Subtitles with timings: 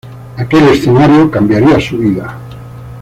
[0.35, 2.35] Aquel escenario cambiaría su vida.